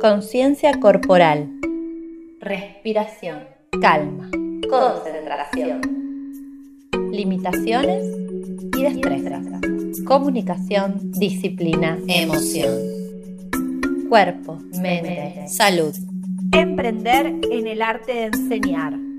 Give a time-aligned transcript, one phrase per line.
[0.00, 1.60] Conciencia corporal.
[2.40, 3.40] Respiración.
[3.82, 4.30] Calma.
[4.70, 5.82] Concentración.
[7.12, 8.06] Limitaciones
[8.78, 9.44] y destrezas.
[10.06, 12.70] Comunicación, disciplina, emoción.
[14.08, 15.94] Cuerpo, mente, salud.
[16.50, 19.09] Emprender en el arte de enseñar.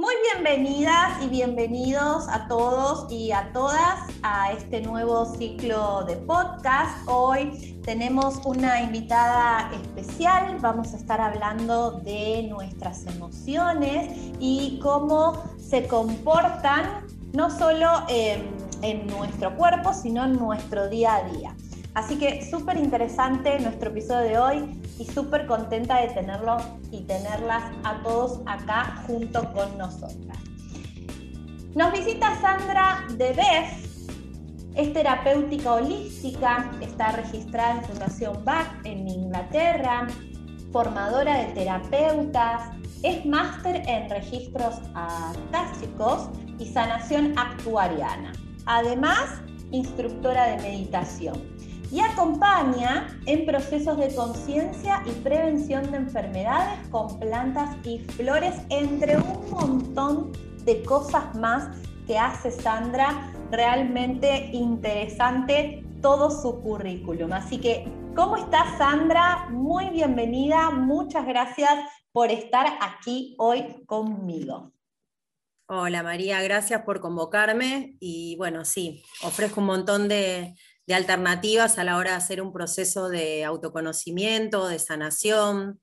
[0.00, 6.96] Muy bienvenidas y bienvenidos a todos y a todas a este nuevo ciclo de podcast.
[7.06, 10.56] Hoy tenemos una invitada especial.
[10.60, 19.04] Vamos a estar hablando de nuestras emociones y cómo se comportan no solo en, en
[19.08, 21.56] nuestro cuerpo, sino en nuestro día a día.
[21.94, 27.64] Así que súper interesante nuestro episodio de hoy y súper contenta de tenerlos y tenerlas
[27.84, 30.38] a todos acá junto con nosotras.
[31.74, 33.34] Nos visita Sandra de
[34.74, 40.06] es terapéutica holística, está registrada en Fundación Bach en Inglaterra,
[40.72, 42.70] formadora de terapeutas,
[43.02, 48.32] es máster en registros acásicos y sanación actuariana.
[48.66, 49.40] Además,
[49.72, 51.57] instructora de meditación
[51.90, 59.16] y acompaña en procesos de conciencia y prevención de enfermedades con plantas y flores, entre
[59.16, 60.32] un montón
[60.64, 61.68] de cosas más
[62.06, 63.32] que hace Sandra.
[63.50, 67.32] Realmente interesante todo su currículum.
[67.32, 69.48] Así que, ¿cómo estás Sandra?
[69.50, 70.70] Muy bienvenida.
[70.70, 71.70] Muchas gracias
[72.12, 74.72] por estar aquí hoy conmigo.
[75.70, 80.54] Hola María, gracias por convocarme y bueno, sí, ofrezco un montón de,
[80.88, 85.82] de alternativas a la hora de hacer un proceso de autoconocimiento, de sanación.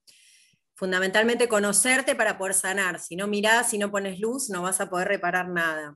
[0.74, 3.00] Fundamentalmente conocerte para poder sanar.
[3.00, 5.96] Si no mirás, si no pones luz, no vas a poder reparar nada.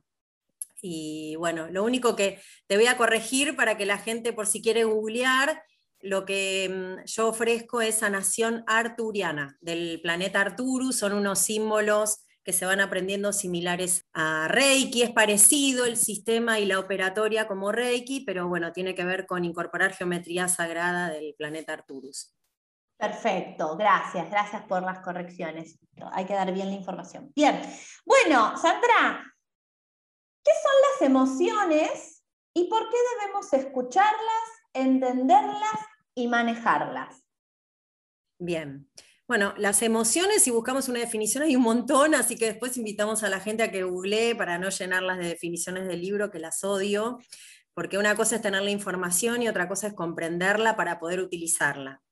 [0.80, 4.62] Y bueno, lo único que te voy a corregir para que la gente, por si
[4.62, 5.60] quiere googlear,
[5.98, 12.20] lo que mm, yo ofrezco es sanación arturiana del planeta Arturus, son unos símbolos
[12.50, 15.02] que se van aprendiendo similares a Reiki.
[15.02, 19.44] Es parecido el sistema y la operatoria como Reiki, pero bueno, tiene que ver con
[19.44, 22.34] incorporar geometría sagrada del planeta Arturus.
[22.98, 25.78] Perfecto, gracias, gracias por las correcciones.
[26.10, 27.30] Hay que dar bien la información.
[27.36, 27.62] Bien,
[28.04, 29.32] bueno, Sandra,
[30.42, 35.86] ¿qué son las emociones y por qué debemos escucharlas, entenderlas
[36.16, 37.22] y manejarlas?
[38.40, 38.90] Bien,
[39.30, 43.28] bueno, las emociones, si buscamos una definición, hay un montón, así que después invitamos a
[43.28, 47.20] la gente a que googlee para no llenarlas de definiciones del libro, que las odio,
[47.72, 52.02] porque una cosa es tener la información y otra cosa es comprenderla para poder utilizarla.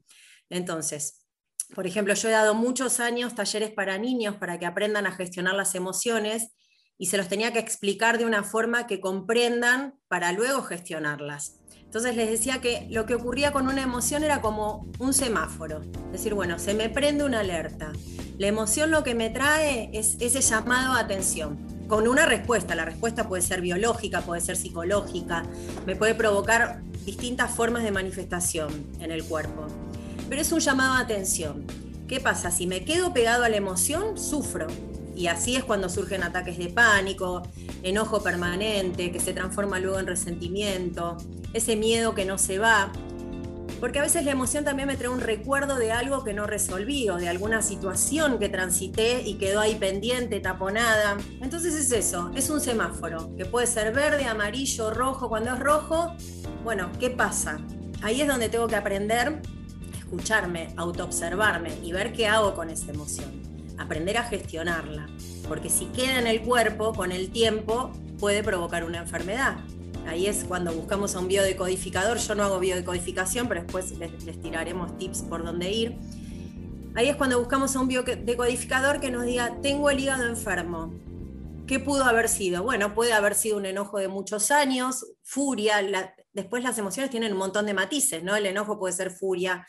[0.48, 1.26] Entonces,
[1.74, 5.56] por ejemplo, yo he dado muchos años talleres para niños para que aprendan a gestionar
[5.56, 6.52] las emociones
[6.98, 11.58] y se los tenía que explicar de una forma que comprendan para luego gestionarlas.
[11.88, 15.80] Entonces les decía que lo que ocurría con una emoción era como un semáforo.
[16.08, 17.92] Es decir, bueno, se me prende una alerta.
[18.36, 21.56] La emoción lo que me trae es ese llamado a atención,
[21.88, 22.74] con una respuesta.
[22.74, 25.44] La respuesta puede ser biológica, puede ser psicológica,
[25.86, 28.68] me puede provocar distintas formas de manifestación
[29.00, 29.66] en el cuerpo.
[30.28, 31.64] Pero es un llamado a atención.
[32.06, 32.50] ¿Qué pasa?
[32.50, 34.66] Si me quedo pegado a la emoción, sufro.
[35.18, 37.42] Y así es cuando surgen ataques de pánico,
[37.82, 41.16] enojo permanente, que se transforma luego en resentimiento,
[41.52, 42.92] ese miedo que no se va.
[43.80, 47.08] Porque a veces la emoción también me trae un recuerdo de algo que no resolví
[47.08, 51.16] o de alguna situación que transité y quedó ahí pendiente, taponada.
[51.40, 55.28] Entonces es eso, es un semáforo que puede ser verde, amarillo, rojo.
[55.28, 56.14] Cuando es rojo,
[56.62, 57.58] bueno, ¿qué pasa?
[58.02, 59.42] Ahí es donde tengo que aprender
[59.98, 63.47] escucharme, autoobservarme y ver qué hago con esa emoción.
[63.78, 65.08] Aprender a gestionarla.
[65.46, 69.56] Porque si queda en el cuerpo, con el tiempo, puede provocar una enfermedad.
[70.06, 72.18] Ahí es cuando buscamos a un biodecodificador.
[72.18, 75.96] Yo no hago biodecodificación, pero después les, tiraremos tips por dónde ir.
[76.94, 80.94] Ahí es cuando buscamos a un biodecodificador que nos diga, tengo el hígado enfermo.
[81.66, 82.62] ¿Qué pudo haber sido?
[82.62, 85.76] Bueno, puede haber sido un enojo de muchos años, furia.
[86.32, 88.34] después las emociones tienen un montón de matices, ¿no?
[88.34, 89.66] El enojo puede ser furia,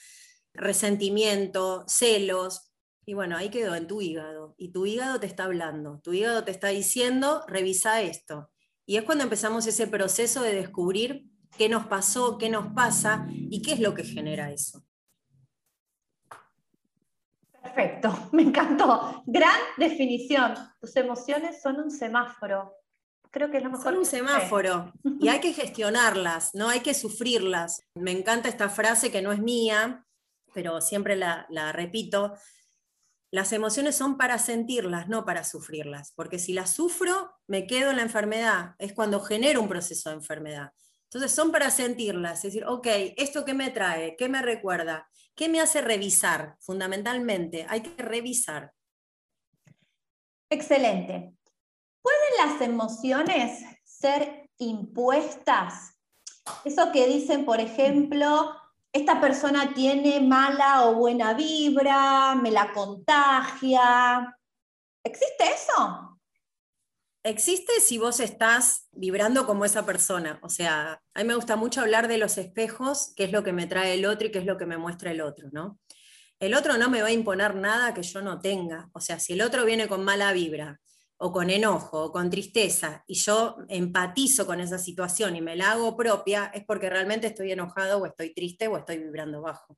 [0.53, 2.68] resentimiento, celos.
[3.09, 4.53] Y bueno, ahí quedó en tu hígado.
[4.55, 5.99] Y tu hígado te está hablando.
[6.03, 8.51] Tu hígado te está diciendo, revisa esto.
[8.85, 11.25] Y es cuando empezamos ese proceso de descubrir
[11.57, 14.85] qué nos pasó, qué nos pasa y qué es lo que genera eso.
[17.63, 19.23] Perfecto, me encantó.
[19.25, 20.53] Gran definición.
[20.79, 22.75] Tus emociones son un semáforo.
[23.31, 23.85] Creo que es lo mejor.
[23.85, 27.81] Son un semáforo y hay que gestionarlas, no hay que sufrirlas.
[27.95, 30.05] Me encanta esta frase que no es mía,
[30.53, 32.35] pero siempre la, la repito,
[33.31, 37.97] las emociones son para sentirlas, no para sufrirlas, porque si las sufro, me quedo en
[37.97, 38.75] la enfermedad.
[38.79, 40.71] Es cuando genero un proceso de enfermedad.
[41.03, 42.87] Entonces son para sentirlas, es decir, ok,
[43.17, 44.15] ¿esto qué me trae?
[44.15, 45.09] ¿Qué me recuerda?
[45.35, 46.55] ¿Qué me hace revisar?
[46.59, 48.73] Fundamentalmente, hay que revisar.
[50.51, 51.33] Excelente.
[52.01, 55.97] ¿Pueden las emociones ser impuestas?
[56.65, 58.58] Eso que dicen, por ejemplo,
[58.91, 64.35] esta persona tiene mala o buena vibra, me la contagia.
[65.03, 66.09] ¿Existe eso?
[67.23, 70.39] existe si vos estás vibrando como esa persona.
[70.41, 73.53] O sea, a mí me gusta mucho hablar de los espejos, qué es lo que
[73.53, 75.79] me trae el otro y qué es lo que me muestra el otro, ¿no?
[76.39, 78.89] El otro no me va a imponer nada que yo no tenga.
[78.93, 80.79] O sea, si el otro viene con mala vibra,
[81.19, 85.71] o con enojo, o con tristeza, y yo empatizo con esa situación y me la
[85.71, 89.77] hago propia, es porque realmente estoy enojado o estoy triste o estoy vibrando bajo.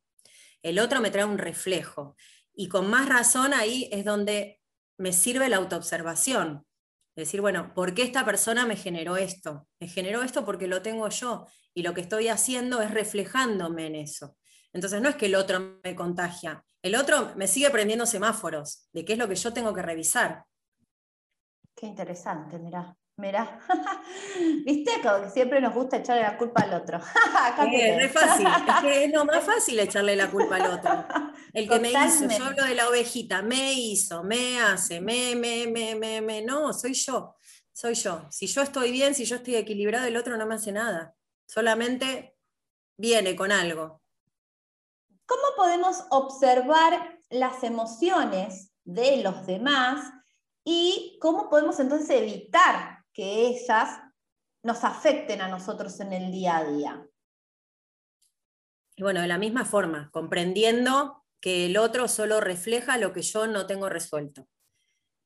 [0.62, 2.16] El otro me trae un reflejo.
[2.54, 4.62] Y con más razón ahí es donde
[4.98, 6.66] me sirve la autoobservación
[7.16, 9.68] Decir, bueno, ¿por qué esta persona me generó esto?
[9.80, 13.96] Me generó esto porque lo tengo yo y lo que estoy haciendo es reflejándome en
[13.96, 14.38] eso.
[14.72, 19.04] Entonces no es que el otro me contagia, el otro me sigue prendiendo semáforos de
[19.04, 20.46] qué es lo que yo tengo que revisar.
[21.82, 22.96] Qué interesante, mirá.
[23.18, 23.60] Mirá,
[24.66, 27.00] viste, como que siempre nos gusta echarle la culpa al otro.
[28.00, 31.06] es fácil, es que es lo más fácil echarle la culpa al otro.
[31.52, 35.66] El que me hizo, yo hablo de la ovejita, me hizo, me hace, me, me,
[35.68, 37.36] me, me, me, no, soy yo,
[37.74, 38.28] soy yo.
[38.30, 41.16] Si yo estoy bien, si yo estoy equilibrado, el otro no me hace nada,
[41.48, 42.36] solamente
[42.96, 44.04] viene con algo.
[45.26, 50.21] ¿Cómo podemos observar las emociones de los demás
[50.64, 54.00] y cómo podemos entonces evitar que ellas
[54.64, 57.08] nos afecten a nosotros en el día a día.
[58.98, 63.66] Bueno, de la misma forma, comprendiendo que el otro solo refleja lo que yo no
[63.66, 64.48] tengo resuelto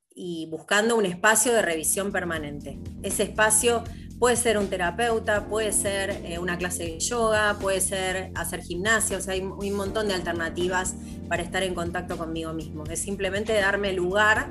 [0.09, 2.79] y buscando un espacio de revisión permanente.
[3.03, 3.83] Ese espacio
[4.17, 9.17] puede ser un terapeuta, puede ser eh, una clase de yoga, puede ser hacer gimnasia,
[9.17, 10.95] o sea, hay un montón de alternativas
[11.27, 12.85] para estar en contacto conmigo mismo.
[12.85, 14.49] Es simplemente darme lugar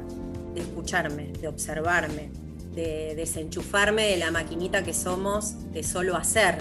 [0.55, 2.31] de escucharme, de observarme,
[2.75, 6.59] de desenchufarme de la maquinita que somos de solo hacer,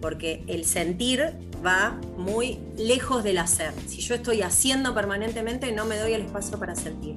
[0.00, 1.32] porque el sentir
[1.64, 3.72] va muy lejos del hacer.
[3.86, 7.16] Si yo estoy haciendo permanentemente, no me doy el espacio para sentir.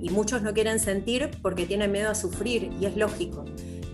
[0.00, 3.44] Y muchos no quieren sentir porque tienen miedo a sufrir, y es lógico.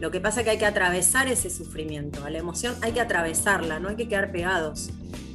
[0.01, 2.25] Lo que pasa es que hay que atravesar ese sufrimiento.
[2.25, 4.91] A la emoción hay que atravesarla, no hay que quedar pegados.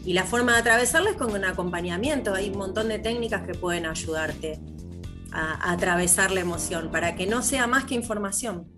[0.06, 2.34] Y la forma de atravesarla es con un acompañamiento.
[2.34, 4.60] Hay un montón de técnicas que pueden ayudarte
[5.34, 8.72] a, atravesar la emoción, para que no sea más que información.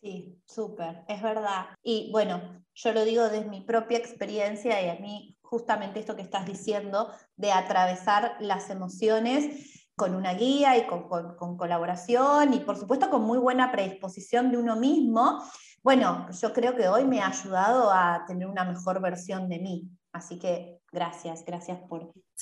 [0.00, 1.66] Sí, súper, es verdad.
[1.82, 6.22] Y bueno, yo lo digo desde mi propia experiencia y a mí justamente esto que
[6.22, 12.76] estás diciendo de atravesar las emociones con una guía y con, con, colaboración y por
[12.78, 15.42] supuesto con muy buena predisposición de uno mismo,
[15.82, 19.90] bueno, yo creo que hoy me ha ayudado a tener una mejor versión de mí.
[20.12, 21.78] Así que gracias, gracias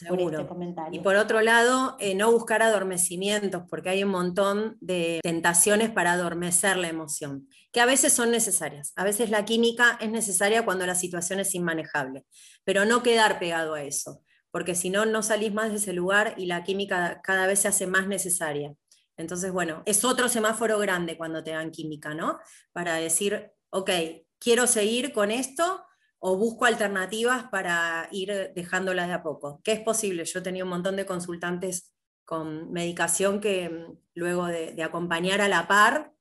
[0.09, 1.01] por, este comentario.
[1.01, 6.13] Y por otro lado, eh, no buscar adormecimientos, porque hay un montón de tentaciones para
[6.13, 8.93] adormecer la emoción, que a veces son necesarias.
[8.97, 12.25] A veces la química es necesaria cuando la situación es inmanejable,
[12.65, 16.35] pero no quedar pegado a eso, porque si no, no salís más de ese lugar
[16.37, 18.75] y la química cada vez se hace más necesaria.
[19.17, 22.39] Entonces, bueno, es otro semáforo grande cuando te dan química, ¿no?
[22.73, 23.91] Para decir, ok,
[24.39, 25.85] quiero seguir con esto,
[26.21, 29.61] o busco alternativas para ir dejándolas de a poco.
[29.65, 30.25] ¿Qué es posible?
[30.27, 31.93] Yo tenía un montón de consultantes
[32.25, 36.13] con medicación que mm, luego de, acompañar a la par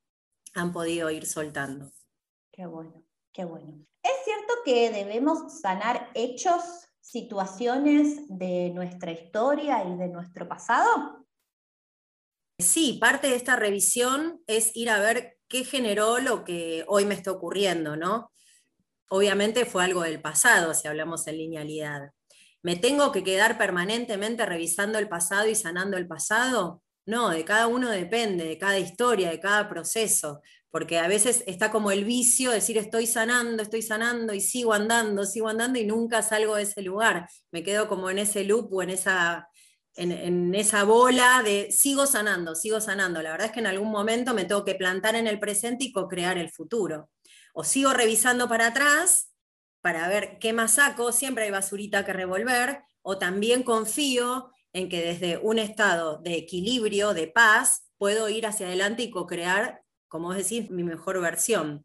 [0.55, 1.91] han podido ir soltando.
[2.51, 3.85] Qué bueno, qué bueno.
[4.01, 6.63] ¿Es cierto que debemos sanar hechos,
[7.01, 11.25] situaciones de nuestra historia y de nuestro pasado?
[12.57, 17.15] Sí, parte de esta revisión es ir a ver qué generó lo que hoy me
[17.15, 18.31] está ocurriendo, ¿no?
[19.09, 22.11] Obviamente fue algo del pasado, si hablamos en linealidad.
[22.61, 26.83] ¿Me tengo que quedar permanentemente revisando el pasado y sanando el pasado?
[27.05, 31.71] No, de cada uno depende, de cada historia, de cada proceso, porque a veces está
[31.71, 36.21] como el vicio, decir estoy sanando, estoy sanando y sigo andando, sigo andando y nunca
[36.21, 37.27] salgo de ese lugar.
[37.51, 39.49] Me quedo como en ese loop o en esa,
[39.95, 43.21] en esa bola de sigo sanando, sigo sanando.
[43.23, 45.91] La verdad es que en algún momento me tengo que plantar en el presente y
[45.91, 47.09] co-crear el futuro
[47.59, 49.33] o sigo revisando para atrás
[49.81, 55.01] para ver qué más saco, siempre hay basurita que revolver, o también confío en que
[55.01, 60.71] desde un estado de equilibrio, de paz, puedo ir hacia adelante y co-crear, como decís,
[60.71, 61.83] mi mejor versión.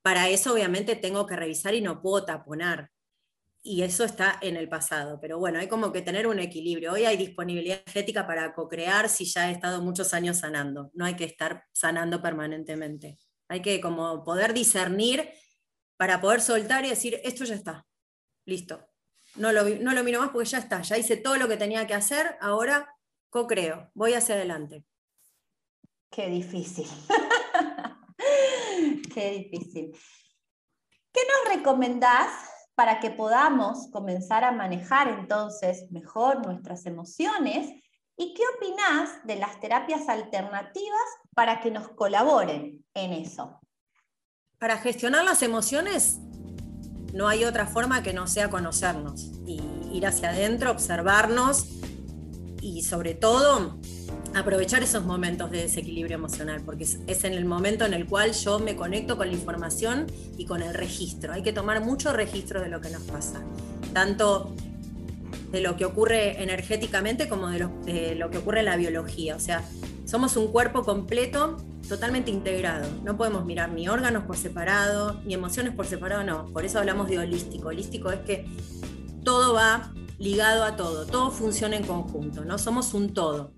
[0.00, 2.92] Para eso obviamente tengo que revisar y no puedo taponar.
[3.64, 5.18] Y eso está en el pasado.
[5.20, 6.92] Pero bueno, hay como que tener un equilibrio.
[6.92, 10.92] Hoy hay disponibilidad energética para co-crear si ya he estado muchos años sanando.
[10.94, 13.18] No hay que estar sanando permanentemente.
[13.48, 15.30] Hay que como poder discernir
[15.96, 17.86] para poder soltar y decir, esto ya está,
[18.44, 18.88] listo.
[19.36, 21.86] No lo, no lo miro más porque ya está, ya hice todo lo que tenía
[21.86, 22.94] que hacer, ahora
[23.30, 24.84] co-creo, voy hacia adelante.
[26.10, 26.86] Qué difícil.
[29.14, 29.92] Qué difícil.
[31.12, 32.30] ¿Qué nos recomendás
[32.74, 37.70] para que podamos comenzar a manejar entonces mejor nuestras emociones?
[38.16, 43.60] ¿Y qué opinás de las terapias alternativas para que nos colaboren en eso?
[44.58, 46.16] Para gestionar las emociones
[47.12, 49.60] no hay otra forma que no sea conocernos y
[49.92, 51.66] ir hacia adentro, observarnos
[52.62, 53.78] y sobre todo
[54.34, 58.58] aprovechar esos momentos de desequilibrio emocional, porque es, en el momento en el cual yo
[58.58, 60.06] me conecto con la información
[60.38, 61.34] y con el registro.
[61.34, 63.42] Hay que tomar mucho registro de lo que nos pasa,
[63.92, 64.54] tanto
[65.52, 69.36] de lo que ocurre energéticamente como de lo, de lo que ocurre en la biología.
[69.36, 69.62] O sea,
[70.16, 72.88] somos un cuerpo completo, totalmente integrado.
[73.04, 76.50] No podemos mirar ni órganos por separado, ni emociones por separado, no.
[76.54, 77.68] Por eso hablamos de holístico.
[77.68, 78.46] Holístico es que
[79.22, 82.56] todo va ligado a todo, todo funciona en conjunto, ¿no?
[82.56, 83.52] Somos un todo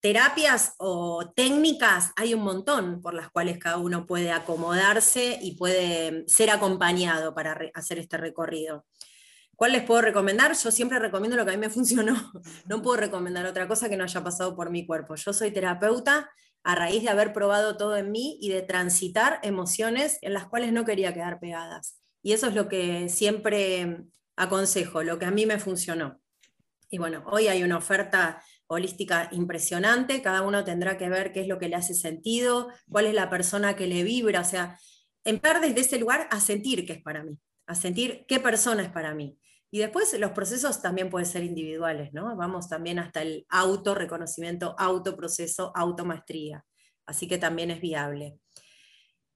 [0.00, 6.24] terapias o técnicas hay un montón por las cuales cada uno puede acomodarse y puede
[6.26, 8.84] ser acompañado para hacer este recorrido.
[9.62, 10.56] ¿Cuál les puedo recomendar?
[10.56, 12.32] Yo siempre recomiendo lo que a mí me funcionó.
[12.66, 15.14] No puedo recomendar otra cosa que no haya pasado por mi cuerpo.
[15.14, 16.28] Yo soy terapeuta
[16.64, 20.72] a raíz de haber probado todo en mí y de transitar emociones en las cuales
[20.72, 21.96] no quería quedar pegadas.
[22.24, 23.98] Y eso es lo que siempre
[24.34, 26.20] aconsejo, lo que a mí me funcionó.
[26.90, 31.46] Y bueno, hoy hay una oferta holística impresionante, cada uno tendrá que ver qué es
[31.46, 34.76] lo que le hace sentido, cuál es la persona que le vibra, o sea,
[35.22, 37.38] empezar desde ese lugar a sentir qué es para mí,
[37.68, 39.38] a sentir qué persona es para mí.
[39.74, 42.36] Y después los procesos también pueden ser individuales, ¿no?
[42.36, 46.62] Vamos también hasta el auto-reconocimiento, autoproceso, automaestría.
[47.06, 48.38] Así que también es viable.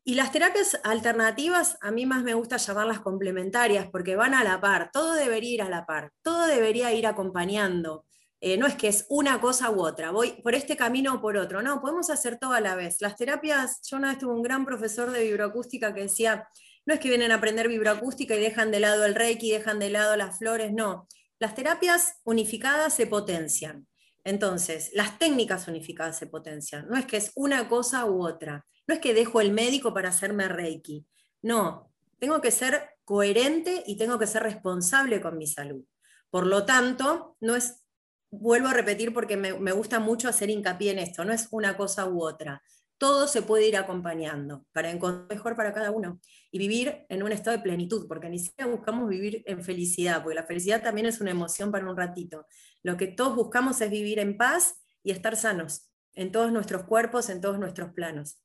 [0.04, 4.60] Y las terapias alternativas, a mí más me gusta llamarlas complementarias, porque van a la
[4.60, 8.04] par, todo debería ir a la par, todo debería ir acompañando.
[8.42, 11.38] Eh, no es que es una cosa u otra, voy por este camino o por
[11.38, 13.00] otro, no, podemos hacer todo a la vez.
[13.00, 16.46] Las terapias, yo una vez tuve un gran profesor de vibroacústica que decía,
[16.86, 19.90] no es que vienen a aprender vibroacústica y dejan de lado el reiki, dejan de
[19.90, 21.08] lado las flores, no.
[21.38, 23.86] Las terapias unificadas se potencian.
[24.24, 26.88] Entonces, las técnicas unificadas se potencian.
[26.88, 28.64] No es que es una cosa u otra.
[28.86, 31.06] No es que dejo el médico para hacerme reiki.
[31.42, 35.84] No, tengo que ser coherente y tengo que ser responsable con mi salud.
[36.30, 37.84] Por lo tanto, no es
[38.30, 42.06] vuelvo a repetir porque me, gusta mucho hacer hincapié en esto, no es una cosa
[42.06, 42.62] u otra.
[42.98, 47.32] Todo se puede ir acompañando para encontrar mejor para cada uno y vivir en un
[47.32, 51.20] estado de plenitud, porque ni siquiera buscamos vivir en felicidad, porque la felicidad también es
[51.20, 52.46] una emoción para un ratito.
[52.82, 57.28] Lo que todos buscamos es vivir en paz y estar sanos en todos nuestros cuerpos,
[57.28, 58.40] en todos nuestros planos.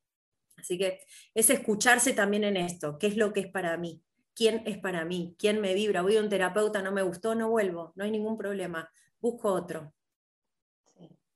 [0.57, 0.99] Así que
[1.33, 4.03] es escucharse también en esto, qué es lo que es para mí,
[4.35, 6.01] quién es para mí, quién me vibra.
[6.01, 8.89] Voy a un terapeuta, no me gustó, no vuelvo, no hay ningún problema
[9.21, 9.93] busco otro.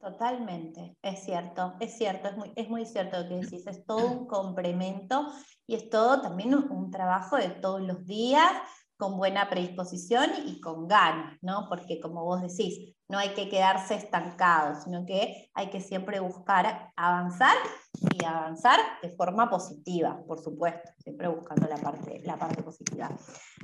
[0.05, 4.05] Totalmente, es cierto, es cierto, es muy, es muy cierto lo que decís, es todo
[4.05, 5.25] un complemento
[5.65, 8.51] y es todo también un, trabajo de todos los días
[8.97, 11.65] con buena predisposición y con ganas, ¿no?
[11.67, 16.91] Porque como vos decís, no hay que quedarse estancado, sino que hay que siempre buscar
[16.95, 17.57] avanzar
[17.99, 23.09] y avanzar de forma positiva, por supuesto, siempre buscando la parte, la parte positiva.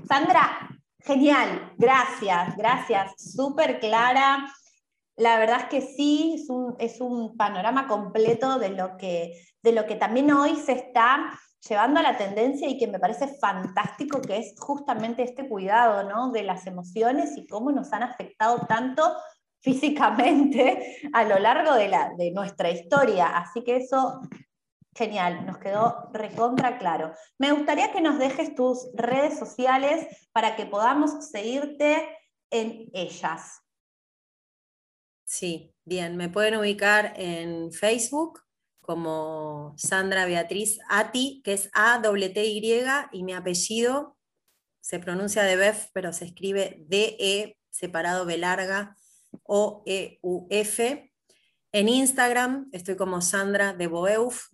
[0.08, 0.68] Sandra,
[1.04, 4.46] Genial, gracias, gracias, súper clara.
[5.22, 6.44] La verdad es que sí,
[6.80, 12.00] es un, panorama completo de lo, que, de lo que también hoy se está llevando
[12.00, 16.32] a la tendencia y que me parece fantástico, que es justamente este cuidado ¿no?
[16.32, 19.16] de las emociones y cómo nos han afectado tanto
[19.62, 23.28] físicamente a lo largo de, la, de nuestra historia.
[23.38, 24.22] Así que eso
[24.94, 27.14] Genial, nos quedó recontra claro.
[27.38, 32.10] Me gustaría que nos dejes tus redes sociales para que podamos seguirte
[32.50, 33.62] en ellas.
[35.34, 38.42] Sí, bien, me pueden ubicar en Facebook
[38.82, 42.84] como Sandra Beatriz Ati, que es A-T-Y,
[43.14, 44.18] y mi apellido
[44.82, 48.98] se pronuncia de Bef, pero se escribe D-E, separado B larga,
[49.44, 51.14] O-E-U-F.
[51.72, 54.50] En Instagram estoy como Sandra de Boeuf,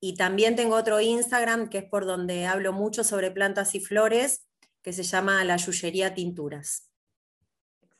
[0.00, 4.48] y también tengo otro Instagram que es por donde hablo mucho sobre plantas y flores,
[4.82, 6.90] que se llama La Yuyería Tinturas.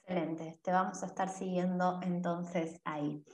[0.08, 3.24] Excelente, te vamos a estar siguiendo entonces ahí.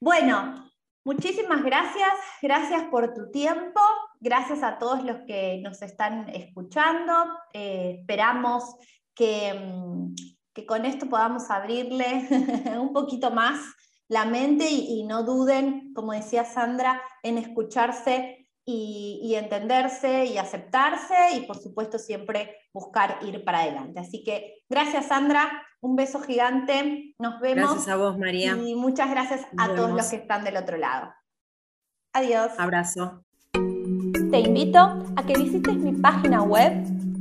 [0.00, 0.56] Bueno,
[1.04, 2.10] muchísimas gracias,
[2.42, 3.80] gracias por tu tiempo,
[4.18, 7.12] gracias a todos los que nos están escuchando.
[7.52, 8.74] Eh, esperamos
[9.14, 10.14] que, mm,
[10.52, 12.26] que con esto podamos abrirle
[12.76, 13.60] un poquito más
[14.08, 18.35] la mente y, no duden, como decía Sandra, en escucharse
[18.68, 24.00] y, entenderse y aceptarse y por supuesto siempre buscar ir para adelante.
[24.00, 27.70] Así que gracias Sandra, un beso gigante, nos vemos.
[27.70, 28.56] Gracias a vos María.
[28.56, 31.14] Y muchas gracias a todos los que están del otro lado.
[32.12, 32.50] Adiós.
[32.58, 33.22] Abrazo.
[33.52, 36.72] Te invito a que visites mi página web